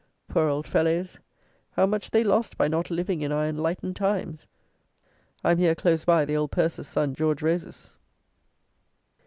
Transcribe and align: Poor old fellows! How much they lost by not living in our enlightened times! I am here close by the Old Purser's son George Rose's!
Poor 0.27 0.47
old 0.49 0.65
fellows! 0.65 1.19
How 1.73 1.85
much 1.85 2.09
they 2.09 2.23
lost 2.23 2.57
by 2.57 2.67
not 2.67 2.89
living 2.89 3.21
in 3.21 3.31
our 3.31 3.45
enlightened 3.45 3.95
times! 3.95 4.47
I 5.43 5.51
am 5.51 5.59
here 5.59 5.75
close 5.75 6.05
by 6.05 6.25
the 6.25 6.35
Old 6.37 6.49
Purser's 6.51 6.87
son 6.87 7.13
George 7.13 7.43
Rose's! 7.43 7.97